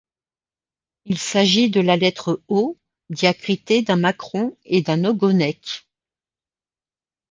[1.05, 2.75] Il s’agit de la lettre O
[3.11, 5.85] diacritée d’un macron et d’un ogonek.